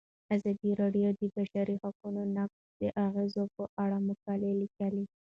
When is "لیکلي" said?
4.61-5.03